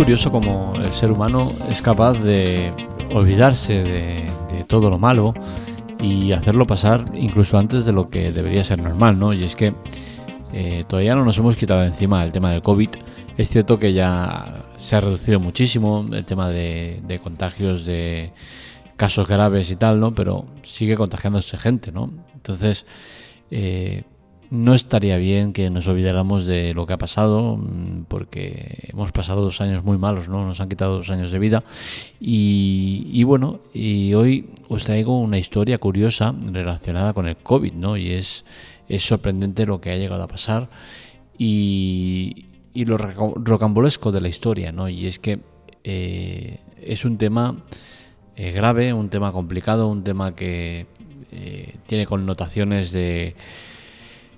[0.00, 2.72] curioso como el ser humano es capaz de
[3.12, 5.34] olvidarse de, todo lo malo
[6.00, 9.34] y hacerlo pasar incluso antes de lo que debería ser normal, ¿no?
[9.34, 9.74] Y es que
[10.54, 12.88] eh, todavía no nos hemos quitado encima el tema del COVID.
[13.36, 18.32] Es cierto que ya se ha reducido muchísimo el tema de, contagios, de
[18.96, 20.14] casos graves y tal, ¿no?
[20.14, 22.10] Pero sigue contagiándose gente, ¿no?
[22.32, 22.86] Entonces,
[23.50, 24.04] eh,
[24.50, 29.42] no estaría bien que nos olvidáramos de lo que ha pasado, mm, porque hemos pasado
[29.42, 30.44] dos años muy malos, ¿no?
[30.44, 31.62] Nos han quitado dos años de vida.
[32.20, 37.96] Y, bueno, y hoy os traigo una historia curiosa relacionada con el COVID, ¿no?
[37.96, 38.44] Y es,
[38.98, 40.68] sorprendente lo que ha llegado a pasar
[41.38, 44.88] y, lo rocambolesco de la historia, ¿no?
[44.88, 45.38] Y es que
[45.84, 47.56] eh, es un tema
[48.36, 50.86] eh, grave, un tema complicado, un tema que
[51.30, 53.36] eh, tiene connotaciones de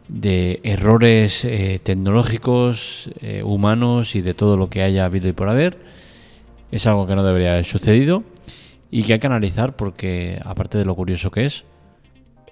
[0.08, 5.48] de errores eh, tecnológicos, eh, humanos y de todo lo que haya habido y por
[5.48, 5.78] haber.
[6.70, 8.24] Es algo que no debería haber sucedido
[8.90, 11.64] y que hay que analizar porque, aparte de lo curioso que es,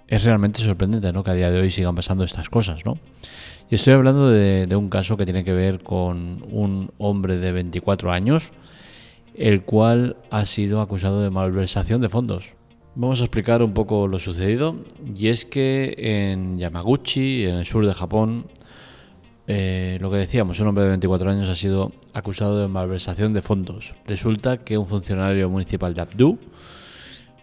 [0.09, 1.23] es realmente sorprendente ¿no?
[1.23, 2.85] que a día de hoy sigan pasando estas cosas.
[2.85, 2.99] ¿no?
[3.71, 8.11] Y estoy hablando de, un caso que tiene que ver con un hombre de 24
[8.11, 8.51] años,
[9.37, 12.55] el cual ha sido acusado de malversación de fondos.
[13.01, 14.77] Vamos a explicar un poco lo sucedido.
[15.17, 18.45] Y es que en Yamaguchi, en el sur de Japón,
[19.47, 23.41] eh, lo que decíamos, un hombre de 24 años ha sido acusado de malversación de
[23.41, 23.95] fondos.
[24.05, 26.39] Resulta que un funcionario municipal de Abdu,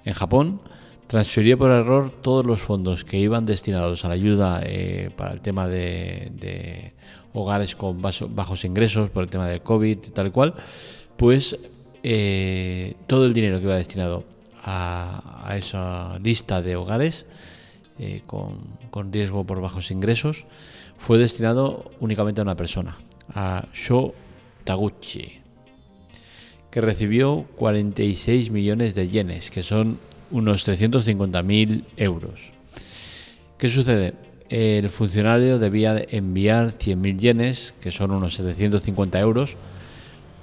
[0.06, 0.62] en Japón,
[1.08, 5.42] transfirió por error todos los fondos que iban destinados a la ayuda eh, para el
[5.42, 6.94] tema de,
[7.34, 10.54] hogares con bajos ingresos, por el tema del COVID y tal cual,
[11.18, 11.58] pues
[12.04, 14.37] eh, todo el dinero que iba destinado
[14.70, 17.26] a, esa lista de hogares
[18.00, 20.46] eh, con, riesgo por bajos ingresos
[20.98, 22.98] fue destinado únicamente a una persona,
[23.34, 24.14] a Sho
[24.66, 25.40] Taguchi,
[26.70, 30.00] que recibió 46 millones de yenes, que son
[30.32, 32.52] unos 350.000 euros.
[33.58, 34.16] ¿Qué sucede?
[34.50, 39.56] El funcionario debía enviar 100.000 yenes, que son unos 750 euros,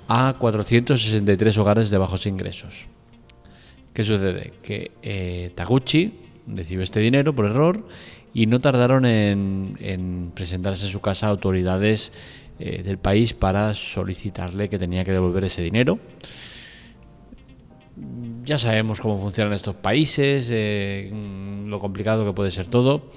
[0.09, 2.87] a 463 hogares de bajos ingresos.
[3.95, 4.53] ¿Qué sucede?
[4.61, 6.13] Que eh, Taguchi
[6.49, 7.87] recibió este dinero por error
[8.35, 12.13] y no tardaron en, presentarse en su casa autoridades
[12.59, 16.01] eh, del país para solicitarle que tenía que devolver ese dinero.
[18.43, 21.13] Ya sabemos cómo funcionan estos países, eh,
[21.65, 23.11] lo complicado que puede ser todo.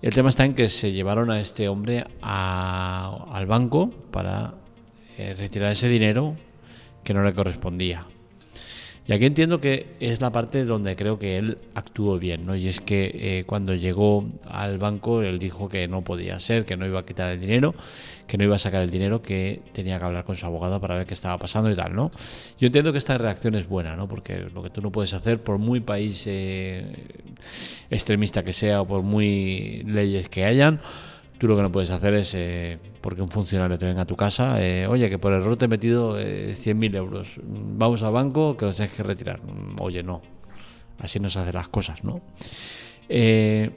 [0.00, 4.54] El tema está en que se llevaron a este hombre al banco para
[5.18, 6.34] retirar ese dinero
[7.04, 8.06] que no le correspondía.
[9.08, 12.54] Y aquí entiendo que es la parte donde creo que él actuó bien, ¿no?
[12.54, 16.76] Y es que eh, cuando llegó al banco, él dijo que no podía ser, que
[16.76, 17.74] no iba a quitar el dinero,
[18.26, 20.94] que no iba a sacar el dinero, que tenía que hablar con su abogado para
[20.98, 22.10] ver qué estaba pasando y tal, ¿no?
[22.60, 24.06] Yo entiendo que esta reacción es buena, ¿no?
[24.08, 26.84] Porque lo que tú no puedes hacer, por muy país eh,
[27.88, 30.82] extremista que sea o por muy leyes que hayan,
[31.38, 34.16] Tú lo que no puedes hacer es, eh, porque un funcionario te venga a tu
[34.16, 38.56] casa, eh, oye, que por error te he metido eh, 100.000 euros, vamos al banco
[38.56, 39.40] que los tienes que retirar.
[39.40, 40.20] Mm, oye, no,
[40.98, 42.20] así no se hacen las cosas, ¿no?
[43.08, 43.70] Eh,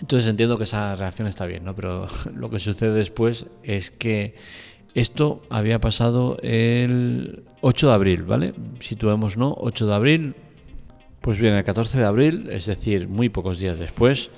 [0.00, 1.74] entonces entiendo que esa reacción está bien, ¿no?
[1.74, 4.34] Pero lo que sucede después es que
[4.94, 8.54] esto había pasado el 8 de abril, ¿vale?
[8.80, 9.54] Situemos, ¿no?
[9.58, 10.34] 8 de abril,
[11.20, 14.30] pues bien, el 14 de abril, es decir, muy pocos días después,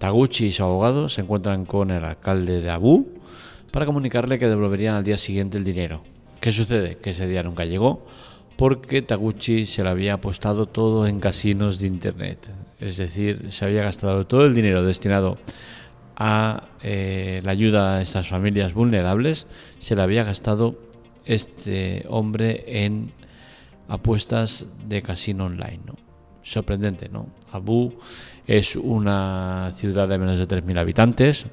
[0.00, 3.06] Taguchi y su abogado se encuentran con el alcalde de Abu
[3.70, 6.02] para comunicarle que devolverían al día siguiente el dinero.
[6.40, 6.96] ¿Qué sucede?
[6.96, 8.06] Que ese día nunca llegó
[8.56, 12.50] porque Taguchi se lo había apostado todo en casinos de internet.
[12.80, 15.36] Es decir, se había gastado todo el dinero destinado
[16.16, 19.46] a eh, la ayuda a estas familias vulnerables,
[19.78, 20.78] se lo había gastado
[21.26, 23.12] este hombre en
[23.88, 25.80] apuestas de casino online.
[26.50, 27.28] Sorprendente, ¿no?
[27.52, 27.94] Abu
[28.46, 31.46] es una ciudad de menos de 3.000 habitantes,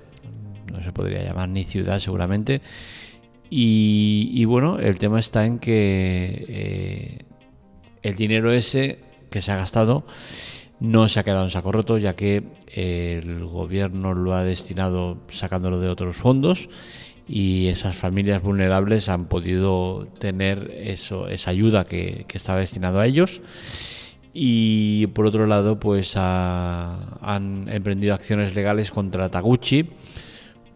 [0.71, 2.61] no se podría llamar ni ciudad seguramente,
[3.49, 7.25] y, bueno, el tema está en que eh,
[8.01, 8.99] el dinero ese
[9.29, 10.05] que se ha gastado
[10.81, 15.79] no se ha quedado en saco roto, ya que el gobierno lo ha destinado sacándolo
[15.79, 16.69] de otros fondos
[17.25, 23.07] y esas familias vulnerables han podido tener eso, esa ayuda que, que estaba destinado a
[23.07, 23.41] ellos
[24.39, 29.89] y por otro lado pues han emprendido acciones legales contra Taguchi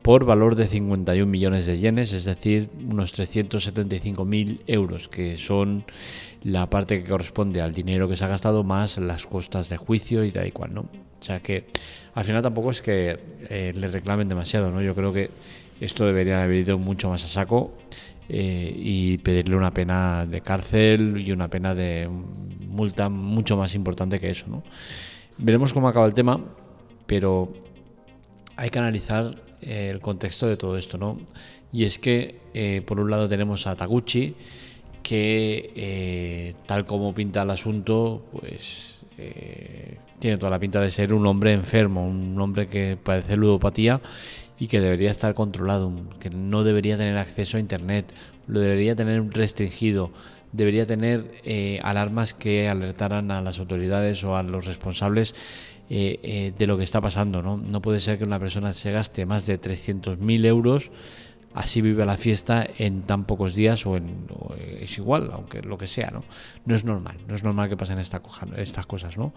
[0.01, 5.83] por valor de 51 millones de yenes, es decir, unos 375 mil euros, que son
[6.43, 10.25] la parte que corresponde al dinero que se ha gastado más las costas de juicio
[10.25, 10.81] y tal y cual, ¿no?
[10.81, 11.65] O sea que
[12.15, 14.81] al final tampoco es que eh, le reclamen demasiado, ¿no?
[14.81, 15.29] Yo creo que
[15.79, 17.77] esto debería haber ido mucho más a saco
[18.27, 22.09] eh, y pedirle una pena de cárcel y una pena de
[22.71, 24.47] multa mucho más importante que eso.
[24.47, 24.63] ¿no?
[25.38, 26.39] Veremos cómo acaba el tema,
[27.06, 27.51] pero
[28.56, 30.97] hay que analizar eh, el contexto de todo esto.
[30.97, 31.18] ¿no?
[31.71, 34.35] Y es que, eh, por un lado, tenemos a Taguchi,
[35.03, 39.00] que tal como pinta el asunto, pues
[40.19, 44.00] tiene toda la pinta de ser un hombre enfermo, un hombre que padece ludopatía
[44.62, 48.13] y que debería estar controlado, que no debería tener acceso a Internet,
[48.45, 50.12] lo debería tener restringido,
[50.51, 55.33] debería tener eh, alarmas que alertaran a las autoridades o a los responsables
[55.89, 57.42] eh, eh, de lo que está pasando.
[57.42, 57.57] ¿no?
[57.57, 60.92] no puede ser que una persona se gaste más de 300.000 euros,
[61.53, 64.27] así vive la fiesta en tan pocos días o, en,
[64.80, 66.12] es igual, aunque lo que sea.
[66.12, 66.24] ¿no?
[66.65, 68.21] no es normal, no es normal que pasen esta,
[68.57, 69.18] estas cosas.
[69.18, 69.33] ¿no?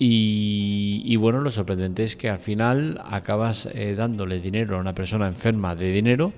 [0.00, 5.74] Y, bueno, lo sorprendente es que al final acabas dándole dinero a una persona enferma
[5.74, 6.32] de dinero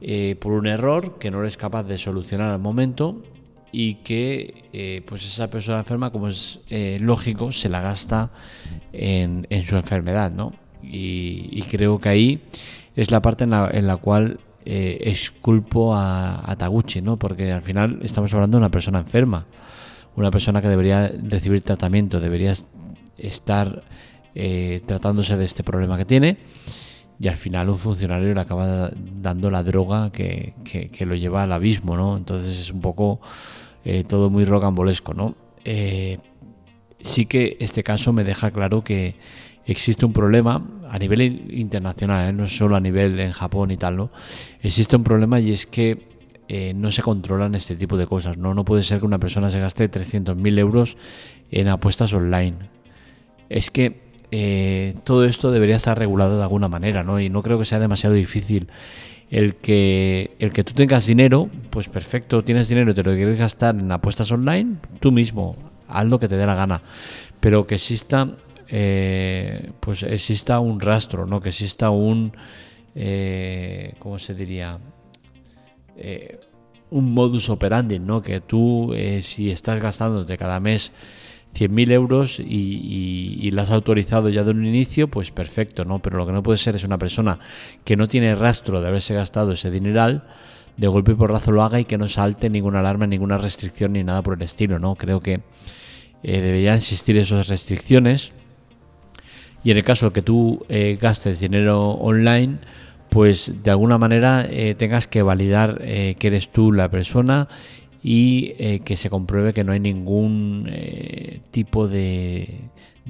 [0.00, 3.22] eh, por un error que no eres capaz de solucionar al momento
[3.72, 6.60] y que eh, pues esa persona enferma, como es
[7.00, 8.30] lógico, se la gasta
[8.92, 10.52] en, su enfermedad, ¿no?
[10.82, 12.40] Y, creo que ahí
[12.94, 17.18] es la parte en la, cual exculpo a, a Taguchi, ¿no?
[17.18, 19.46] Porque al final estamos hablando de una persona enferma
[20.16, 22.54] una persona que debería recibir tratamiento, debería
[23.18, 23.82] estar
[24.34, 26.38] eh, tratándose de este problema que tiene
[27.18, 28.90] y al final un funcionario le acaba
[29.20, 30.54] dando la droga que,
[31.00, 32.16] lo lleva al abismo, ¿no?
[32.16, 33.20] Entonces es un poco
[33.84, 35.34] eh, todo muy rocambolesco, ¿no?
[35.64, 36.18] Eh,
[37.00, 39.16] sí que este caso me deja claro que
[39.64, 44.10] existe un problema a nivel internacional, no solo a nivel en Japón y tal, ¿no?
[44.62, 46.16] Existe un problema y es que
[46.48, 48.36] eh, no se controlan este tipo de cosas.
[48.36, 48.54] ¿no?
[48.54, 50.96] no puede ser que una persona se gaste 300.000 euros
[51.50, 52.56] en apuestas online.
[53.48, 57.20] Es que eh, todo esto debería estar regulado de alguna manera, ¿no?
[57.20, 58.68] Y no creo que sea demasiado difícil.
[59.30, 63.38] El que, el que tú tengas dinero, pues perfecto, tienes dinero y te lo quieres
[63.38, 65.56] gastar en apuestas online, tú mismo,
[65.88, 66.82] haz lo que te dé la gana.
[67.40, 68.30] Pero que exista,
[68.68, 71.40] eh, pues exista un rastro, ¿no?
[71.40, 72.32] Que exista un,
[73.98, 74.78] ¿cómo se diría?
[75.96, 76.38] Eh,
[76.90, 78.22] un modus operandi, ¿no?
[78.22, 80.92] Que tú, eh, si estás gastándote cada mes
[81.56, 86.00] 100.000 euros y, y, has autorizado ya de un inicio, pues perfecto, ¿no?
[86.00, 87.38] Pero lo que no puede ser es una persona
[87.84, 90.24] que no tiene rastro de haberse gastado ese dineral,
[90.76, 94.04] de golpe y porrazo lo haga y que no salte ninguna alarma, ninguna restricción ni
[94.04, 94.94] nada por el estilo, ¿no?
[94.94, 95.40] Creo que
[96.22, 98.32] eh, deberían existir esas restricciones.
[99.64, 100.64] Y en el caso que tú
[101.00, 102.58] gastes dinero online,
[103.16, 107.48] pues de alguna manera eh, tengas que validar eh, que eres tú la persona
[108.08, 110.70] y eh, que se compruebe que no hay ningún
[111.50, 112.60] tipo de,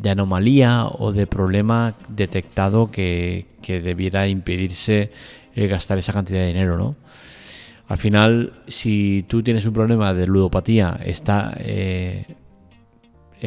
[0.02, 5.10] anomalía o de problema detectado que, debiera impedirse
[5.54, 6.96] gastar esa cantidad de dinero, ¿no?
[7.88, 11.54] Al final, si tú tienes un problema de ludopatía, está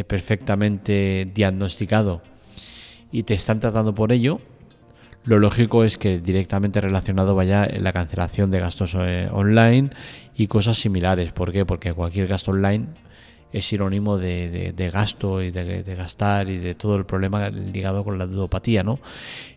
[0.08, 2.22] perfectamente diagnosticado
[3.12, 4.40] y te están tratando por ello,
[5.26, 9.92] lo lógico es que directamente relacionado vaya la cancelación de gastos eh, online
[10.36, 11.32] y cosas similares.
[11.32, 11.66] ¿Por qué?
[11.66, 12.88] Porque cualquier gasto online
[13.52, 18.26] es sinónimo de, gasto y de, gastar y de todo el problema ligado con la
[18.26, 19.00] ludopatía, ¿no?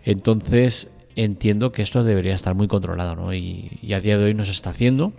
[0.04, 3.34] Entonces entiendo que esto debería estar muy controlado, ¿no?
[3.34, 5.12] Y, a día de hoy no se está haciendo.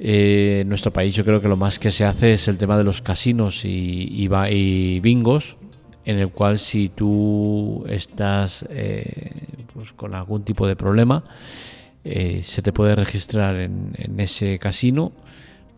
[0.00, 2.78] Eh, en nuestro país yo creo que lo más que se hace es el tema
[2.78, 5.56] de los casinos y, y bingos,
[6.08, 11.22] en el cual si tú estás eh, pues con algún tipo de problema,
[12.02, 15.12] eh, se te puede registrar en, ese casino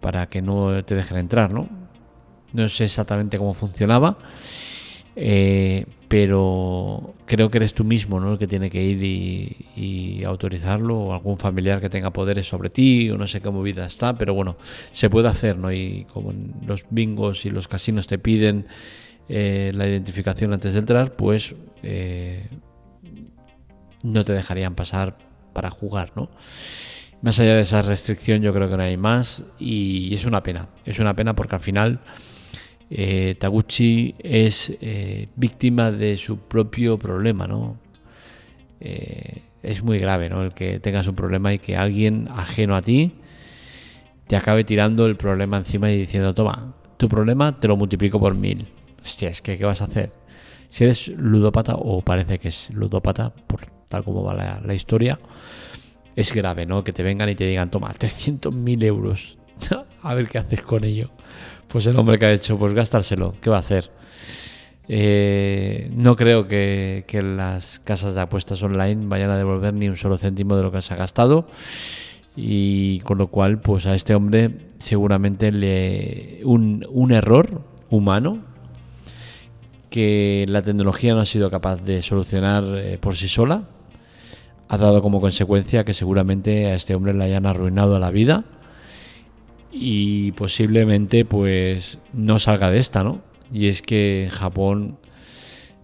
[0.00, 1.68] para que no te dejen entrar, ¿no?
[2.52, 4.18] No sé exactamente cómo funcionaba,
[5.16, 8.34] eh, pero creo que eres tú mismo, ¿no?
[8.34, 13.10] El que tiene que ir y, autorizarlo, o algún familiar que tenga poderes sobre ti,
[13.10, 14.54] o no sé qué movida está, pero bueno,
[14.92, 15.72] se puede hacer, ¿no?
[15.72, 16.32] Y como
[16.64, 18.66] los bingos y los casinos te piden
[19.32, 22.49] eh, la identificación antes de entrar, pues eh,
[24.02, 25.16] no te dejarían pasar
[25.52, 26.30] para jugar, ¿no?
[27.22, 30.68] Más allá de esa restricción, yo creo que no hay más y es una pena.
[30.84, 32.00] Es una pena porque al final
[32.90, 34.76] eh, Taguchi es
[35.37, 37.78] víctima de su propio problema, ¿no?
[38.80, 40.42] es muy grave, ¿no?
[40.42, 43.12] El que tengas un problema y que alguien ajeno a ti
[44.26, 48.34] te acabe tirando el problema encima y diciendo, toma, tu problema te lo multiplico por
[48.34, 48.66] mil
[49.02, 50.12] hostia, es que ¿qué vas a hacer?
[50.71, 55.19] Si eres ludópata, o parece que es ludópata, por tal como va la, historia,
[56.14, 56.85] es grave, ¿no?
[56.85, 59.37] Que te vengan y te digan, toma, 300.000 euros,
[60.02, 61.11] a ver qué haces con ello.
[61.66, 63.90] Pues el hombre que ha hecho, pues gastárselo, ¿qué va a hacer?
[64.88, 67.04] Eh, no creo que,
[67.37, 70.83] las casas de apuestas online vayan a devolver ni un solo céntimo de lo que
[70.83, 71.47] se ha gastado
[72.37, 78.50] y con lo cual pues a este hombre seguramente le un error humano
[79.90, 83.64] que la tecnología no ha sido capaz de solucionar eh, por sí sola
[84.70, 88.44] ha dado como consecuencia que seguramente a este hombre le hayan arruinado la vida
[89.73, 93.20] y posiblemente pues no salga de esta, ¿no?
[93.52, 94.99] Y es que en Japón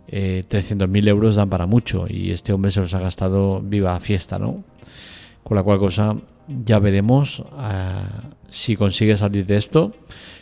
[0.07, 4.39] eh, 300.000 euros dan para mucho y este hombre se los ha gastado viva fiesta,
[4.39, 4.63] ¿no?
[5.43, 6.15] Con la cual cosa
[6.47, 7.45] ya veremos uh,
[8.49, 9.95] si consigue salir de esto,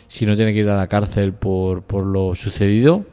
[0.07, 3.05] si no tiene que ir a la cárcel por, por lo sucedido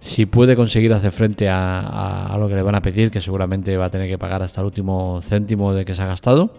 [0.00, 3.86] si puede conseguir hacer frente a, lo que le van a pedir, que seguramente va
[3.86, 6.54] a tener que pagar hasta el último céntimo de que se ha gastado.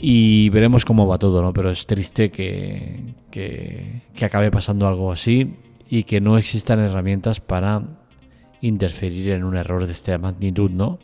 [0.00, 1.52] Y veremos cómo va todo, ¿no?
[1.52, 5.56] Pero es triste que, que, acabe pasando algo así
[5.88, 7.82] y que no existan herramientas para
[8.60, 10.98] interferir en un error de esta magnitud, ¿no?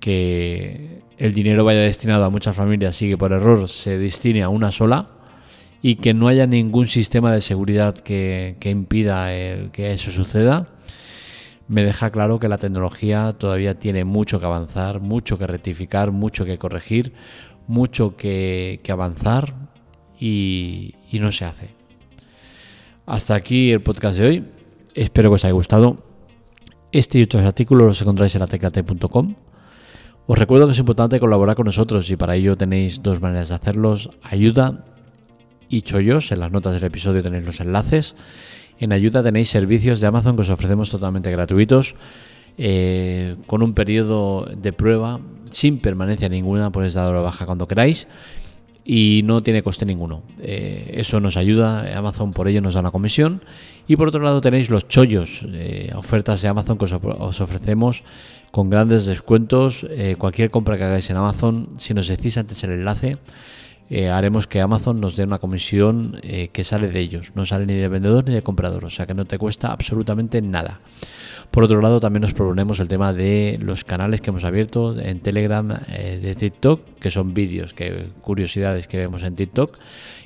[0.00, 4.48] Que el dinero vaya destinado a muchas familias y que por error se destine a
[4.48, 5.17] una sola
[5.82, 10.68] y que no haya ningún sistema de seguridad que, impida el, que eso suceda,
[11.68, 16.44] me deja claro que la tecnología todavía tiene mucho que avanzar, mucho que rectificar, mucho
[16.44, 17.12] que corregir,
[17.66, 19.54] mucho que, avanzar
[20.18, 21.68] y, no se hace.
[23.06, 24.44] Hasta aquí el podcast de hoy.
[24.94, 25.98] Espero que os haya gustado.
[26.90, 29.34] Este y otros artículos los encontráis en la teclate.com.
[30.26, 33.54] Os recuerdo que es importante colaborar con nosotros y para ello tenéis dos maneras de
[33.54, 34.10] hacerlos.
[34.22, 34.84] Ayuda
[35.68, 36.32] y chollos.
[36.32, 38.16] En las notas del episodio tenéis los enlaces.
[38.78, 41.94] En ayuda tenéis servicios de Amazon que os ofrecemos totalmente gratuitos.
[42.60, 45.20] Eh, con un periodo de prueba
[45.50, 48.08] sin permanencia ninguna, podéis dar la baja cuando queráis
[48.84, 50.22] y no tiene coste ninguno.
[50.40, 53.42] Eh, eso nos ayuda, Amazon por ello nos da una comisión.
[53.86, 58.02] Y por otro lado tenéis los chollos, eh, ofertas de Amazon que os, ofrecemos
[58.50, 59.86] con grandes descuentos.
[60.18, 63.18] cualquier compra que hagáis en Amazon, si nos decís antes el enlace,
[63.90, 67.64] eh, haremos que Amazon nos dé una comisión eh, que sale de ellos, no sale
[67.64, 70.80] ni de vendedor ni de comprador, o sea que no te cuesta absolutamente nada.
[71.50, 75.20] Por otro lado, también nos proponemos el tema de los canales que hemos abierto en
[75.20, 79.78] Telegram eh, de TikTok, que son vídeos, que curiosidades que vemos en TikTok.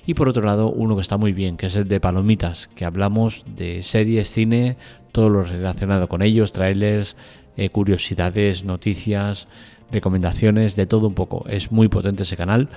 [0.05, 2.85] Y por otro lado, uno que está muy bien, que es el de Palomitas, que
[2.85, 4.77] hablamos de series, cine,
[5.13, 7.17] todo lo relacionado con ellos, trailers,
[7.71, 9.47] curiosidades, noticias,
[9.93, 11.45] recomendaciones, de todo un poco.
[11.49, 12.69] Es muy potente ese canal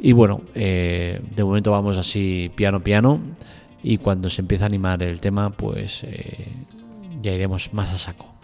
[0.00, 3.20] y bueno, eh, de momento vamos así piano piano
[3.82, 6.48] y cuando se empieza a animar el tema, pues eh,
[7.22, 8.34] ya iremos más a saco.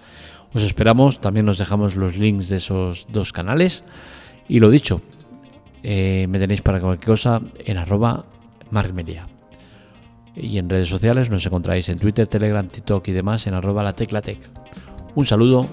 [0.52, 3.84] Os esperamos, también nos dejamos los links de esos dos canales.
[4.48, 5.00] Y lo dicho,
[5.82, 8.24] eh, me tenéis para cualquier cosa en arroba
[8.70, 9.26] marmelia.
[10.34, 13.94] Y en redes sociales nos encontráis en Twitter, Telegram, TikTok y demás en arroba la
[13.94, 14.38] teclatec.
[15.14, 15.66] Un saludo,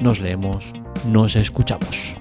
[0.00, 0.72] nos leemos,
[1.06, 2.16] nos escuchamos.